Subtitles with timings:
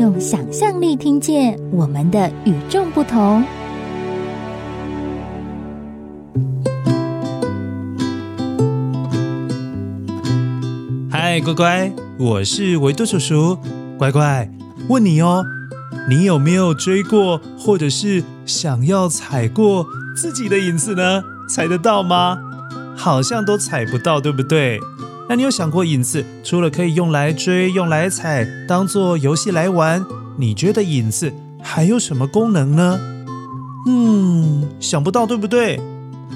[0.00, 3.44] 用想象力听见我们的与众不同。
[11.10, 13.58] 嗨，乖乖，我是维多叔叔。
[13.98, 14.50] 乖乖，
[14.88, 15.44] 问你哦，
[16.08, 19.84] 你有没有追过，或者是想要踩过？
[20.16, 21.22] 自己的影子呢？
[21.46, 22.38] 踩得到吗？
[22.96, 24.80] 好像都踩不到，对不对？
[25.30, 30.04] 那你有想过影子除了可以用来追、用来踩，当做游戏来玩，
[30.36, 32.98] 你觉得影子还有什么功能呢？
[33.86, 35.80] 嗯，想不到，对不对？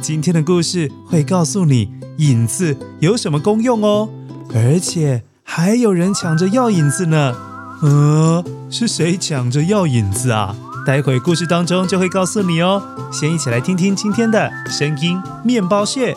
[0.00, 4.08] 今天的故事会告诉你影子有什么功用哦，
[4.54, 7.34] 而且还有人抢着要影子呢。
[7.82, 10.54] 呃，是谁抢着要影子啊？
[10.86, 12.80] 待会故事当中就会告诉你哦。
[13.10, 16.16] 先一起来听听今天的声音面包屑。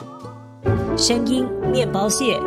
[0.95, 2.39] 声音面包屑。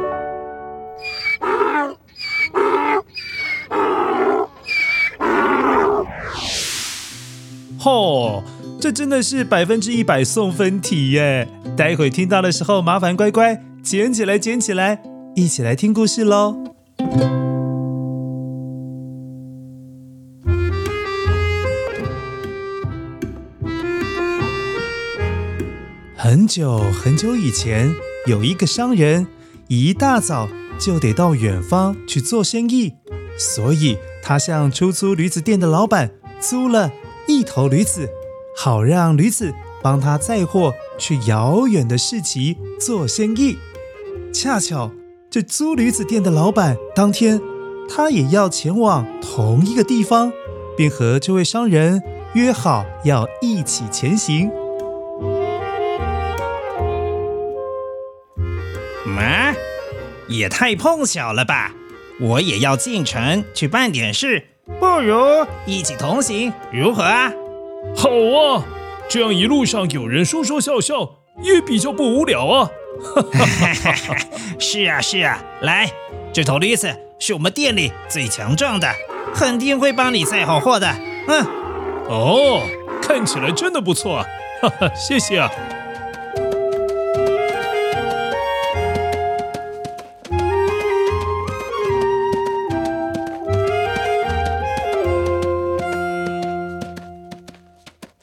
[8.80, 11.46] 这真的是百分之一百送分题耶！
[11.76, 15.02] 待会听到的时候，麻烦乖乖捡起来，捡起来，
[15.36, 16.56] 一起来听故事喽。
[26.16, 27.94] 很久很久以前，
[28.26, 29.26] 有一个商人，
[29.68, 32.94] 一大早就得到远方去做生意，
[33.36, 36.90] 所以他向出租驴子店的老板租了
[37.28, 38.08] 一头驴子，
[38.62, 43.56] 好让驴子帮他载货去遥远的市集做生意。
[44.34, 44.92] 恰巧
[45.30, 47.40] 这租驴子店的老板当天
[47.88, 50.30] 他也要前往同一个地方，
[50.76, 52.02] 便和这位商人
[52.34, 54.50] 约好要一起前行。
[59.06, 59.54] 妈，
[60.28, 61.74] 也太碰巧了吧！
[62.20, 64.44] 我也要进城去办点事，
[64.78, 65.16] 不如
[65.64, 67.32] 一起同行，如何啊？
[67.96, 68.64] 好啊，
[69.08, 72.70] 这样一路上有人说说笑笑，也比较不无聊啊。
[74.58, 75.90] 是啊，是啊，来，
[76.32, 78.88] 这头驴子是我们店里最强壮的，
[79.34, 80.86] 肯定会帮你载好货的。
[81.28, 81.46] 嗯，
[82.08, 82.62] 哦，
[83.02, 84.26] 看起来真的不错啊，
[84.62, 85.50] 哈哈，谢谢啊。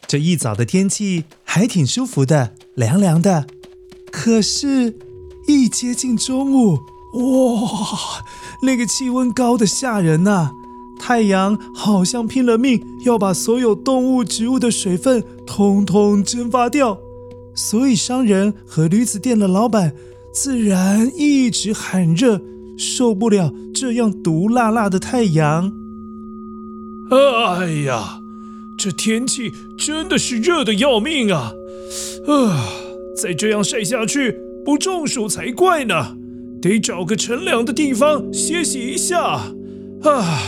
[0.07, 3.45] 这一早的天气还挺舒服的，凉凉的。
[4.09, 4.97] 可是，
[5.47, 6.77] 一接近中午，
[7.13, 8.23] 哇，
[8.63, 10.51] 那个气温高的吓人呐！
[10.97, 16.97] 太阳好像拼了命要把所有动物、植物的水分通通蒸发掉，
[17.53, 19.93] 所以商人和驴子店的老板
[20.33, 22.41] 自然一直喊热，
[22.77, 25.73] 受不了这样毒辣辣的太阳。
[27.59, 28.21] 哎呀！
[28.77, 31.51] 这天气真的是热得要命啊！
[32.27, 32.69] 啊，
[33.19, 36.15] 再这样晒下去，不中暑才怪呢！
[36.61, 39.41] 得找个乘凉的地方歇息一下。
[40.03, 40.41] 啊，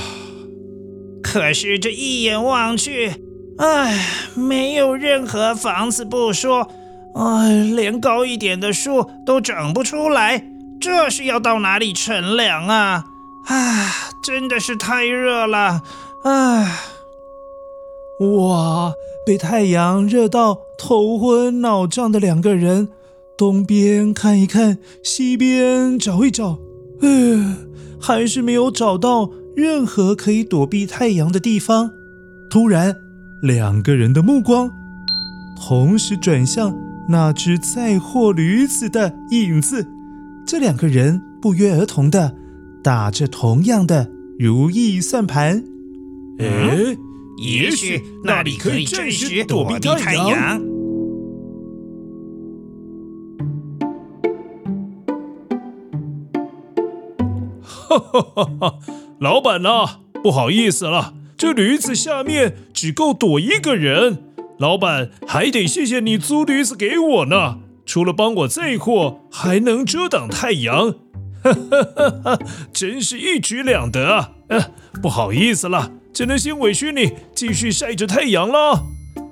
[1.23, 3.13] 可是这一眼望去，
[3.57, 6.69] 哎，没有任何房子不说，
[7.15, 10.45] 哎，连高一点的树都长不出来，
[10.79, 13.05] 这是要到哪里乘凉啊？
[13.47, 13.91] 啊，
[14.23, 15.81] 真的是太热了！
[16.23, 16.79] 唉。
[18.19, 18.93] 哇！
[19.25, 22.87] 被太阳热到头昏脑胀的两个人，
[23.37, 26.57] 东边看一看，西边找一找，
[27.01, 27.57] 呃，
[27.99, 31.91] 还是没有找到任何可以躲避太阳的地方。
[32.49, 32.95] 突然，
[33.43, 34.71] 两个人的目光
[35.55, 36.75] 同时转向
[37.09, 39.85] 那只载货驴子的影子。
[40.47, 42.33] 这两个人不约而同地
[42.83, 44.09] 打着同样的
[44.39, 45.63] 如意算盘。
[46.39, 46.97] 诶。
[47.39, 50.61] 也许那里可以暂时躲避太阳。
[57.63, 58.79] 哈哈哈哈！
[59.19, 64.25] 老板呐，不好意思了，这驴子下面只够躲一个人。
[64.59, 70.91] 老板还得谢谢你租驴子给我呢，除了帮我载货，还能遮挡太阳。
[71.41, 72.39] 哈哈哈哈！
[72.73, 74.31] 真是一举两得啊！
[75.01, 75.93] 不好意思了。
[76.19, 78.87] 只能先委屈你继续晒着太阳了。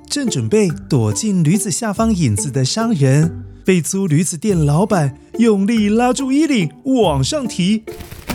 [0.09, 7.83] 正准备躲进驴子下方影子的商人，被租驴子店老板用力拉住衣领往上提。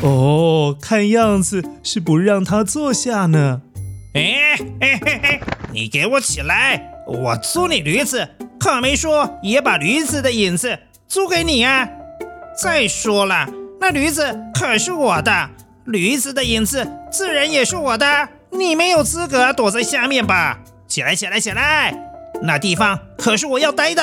[0.03, 3.63] 哦，看样子是不让他坐下呢。
[4.13, 5.41] 哎嘿嘿嘿，
[5.73, 6.93] 你给我起来！
[7.07, 8.29] 我租你驴子，
[8.61, 10.79] 可没说也把驴子的影子
[11.09, 11.89] 租给你啊。
[12.63, 13.49] 再说了，
[13.81, 15.49] 那驴子可是我的，
[15.87, 18.29] 驴子的影子自然也是我的。
[18.53, 20.61] 你没有资格躲在下面吧？
[20.87, 22.11] 起来，起来，起来！
[22.43, 24.03] 那地方可是我要待的。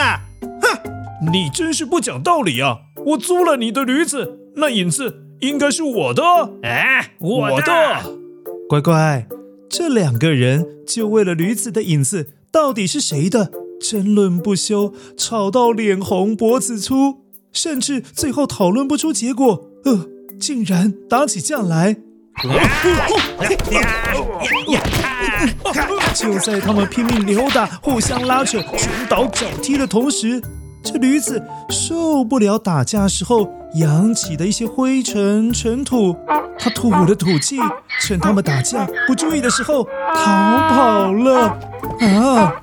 [0.61, 2.79] 哼，你真是不讲道理啊！
[3.05, 6.23] 我租了你的驴子，那影子应该是我的。
[6.63, 7.53] 哎，我的。
[7.53, 8.19] 我的。
[8.67, 9.27] 乖乖，
[9.69, 20.07] 这两个人就为了驴子的影子到底是谁的，争论不休，吵到脸红脖子粗，甚至最后讨论不出结果，呃，
[20.39, 21.97] 竟然打起架来。
[26.13, 30.41] 就在他们拼命扭打、互相拉扯、拳倒脚踢的同时，
[30.83, 36.15] 这驴子受不了打架时候扬起的一些灰尘尘土，
[36.57, 37.57] 他吐了吐气，
[38.01, 41.57] 趁他们打架不注意的时候逃跑了。
[42.01, 42.53] 啊！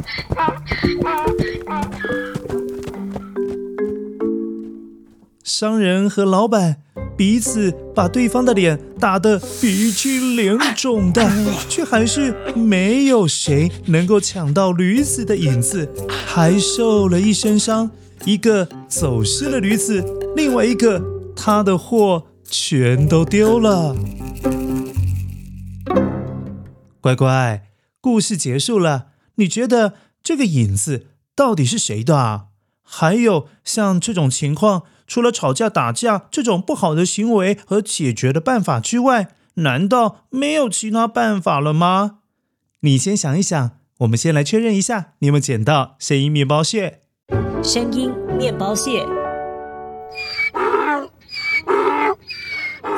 [5.45, 6.86] 商人和老板。
[7.17, 11.27] 彼此把对方的脸打得鼻青脸肿的，
[11.69, 17.91] 却还是没有谁能够抢到驴子的影子，还受了一身伤。
[18.25, 20.05] 一个走失了驴子，
[20.35, 21.03] 另外一个
[21.37, 23.97] 他的货全都丢了。
[27.01, 27.69] 乖乖，
[28.01, 32.47] 故事结束了，你觉得这个影子到底是谁的啊？
[32.83, 42.19] 还有像这种情况，除了吵架打架这种不好的行为和解决的办法之外，难道没有其他办法了吗？
[42.81, 47.01] 你先想一想，我们先来确认一下，你有没有捡到声音面包屑？
[47.63, 49.07] 声音面包屑。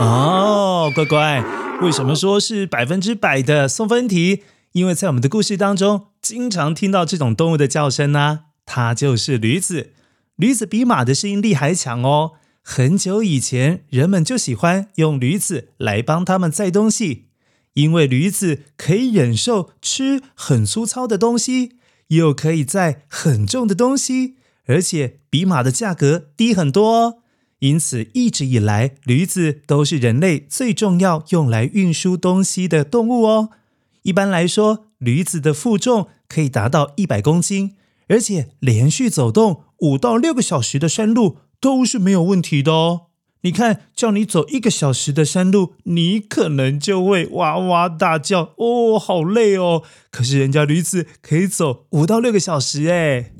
[0.00, 1.44] 哦，乖乖，
[1.80, 4.42] 为什么说是百分之百的送分题？
[4.72, 8.40] 因为在我们的故事当中，经常听到这种动物的叫声呢。
[8.66, 9.92] 它就是驴子，
[10.38, 12.34] 驴子比马的适应力还强哦。
[12.62, 17.26] 很久以前，人们就喜欢用驴子来帮他们载东西，
[17.72, 21.72] 因为驴子可以忍受吃很粗糙的东西，
[22.08, 24.36] 又可以载很重的东西，
[24.66, 27.14] 而且比马的价格低很多哦。
[27.58, 33.50] 因此，一直以来，驴子都是人类最重要用来运输东西的动物哦。
[34.02, 37.74] 一般来说，驴子的负重可以达到一百公斤。
[38.10, 43.02] 而且连续走动五到六个小时的山路都是没有问题的哦。
[43.42, 49.82] 你看，叫你走一个小时的山路，你可能就会哇哇大叫哦，好累哦。
[50.10, 53.30] 可是人家驴子可以走五到六个小时哎。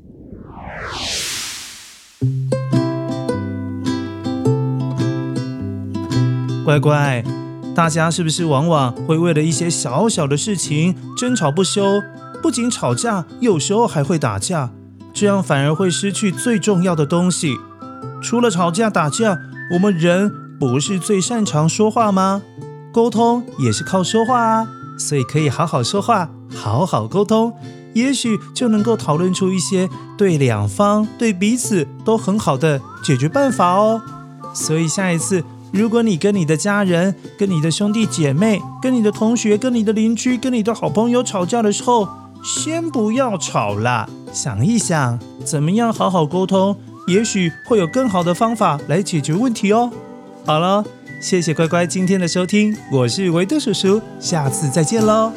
[6.63, 7.23] 乖乖，
[7.75, 12.01] 大家是不是往往会为了一些小小的事情争吵不休？
[12.41, 14.71] 不仅吵架，有时候还会打架，
[15.19, 17.57] 这样反而会失去最重要的东西。
[18.21, 19.37] 除了吵架打架，
[19.73, 22.41] 我们人不是最擅长说话吗？
[22.93, 27.51] 沟通也是靠说话啊，所以可以好好说话，好好沟通，
[27.91, 34.01] 也许就能够讨论出一些对两方、对彼此都很好的解决办法哦。
[34.53, 42.07] 所以下一次，如果你跟你的家人、跟你的兄弟姐妹、跟你的同学、跟你的邻居、跟你的好朋友吵架的时候，
[42.43, 46.75] 先不要吵啦，想一想怎么样好好沟通，
[47.07, 49.91] 也许会有更好的方法来解决问题哦。
[50.45, 50.83] 好了，
[51.21, 55.31] 谢谢乖乖今天的收听，我是维多叔叔，下次再见喽。